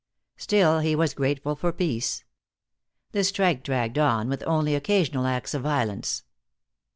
[0.35, 2.23] Still, he was grateful for peace.
[3.11, 6.23] The strike dragged on, with only occasional acts of violence.